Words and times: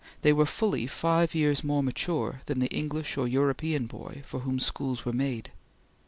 They 0.23 0.33
were 0.33 0.47
fully 0.47 0.87
five 0.87 1.35
years 1.35 1.63
more 1.63 1.83
mature 1.83 2.41
than 2.47 2.57
the 2.59 2.73
English 2.75 3.17
or 3.19 3.27
European 3.27 3.85
boy 3.85 4.23
for 4.25 4.39
whom 4.39 4.59
schools 4.59 5.05
were 5.05 5.13
made. 5.13 5.51